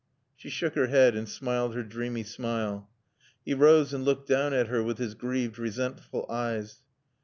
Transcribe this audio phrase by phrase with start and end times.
[0.35, 2.89] She shook her head and smiled her dreamy smile.
[3.45, 6.79] He rose and looked down at her with his grieved, resentful eyes.